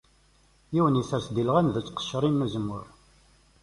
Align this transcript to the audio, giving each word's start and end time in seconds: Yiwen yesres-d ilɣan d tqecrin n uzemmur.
Yiwen 0.73 0.97
yesres-d 0.99 1.37
ilɣan 1.41 1.67
d 1.73 1.75
tqecrin 1.81 2.39
n 2.41 2.45
uzemmur. 2.45 2.85